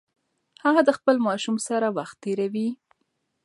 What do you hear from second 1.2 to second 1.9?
ماشوم سره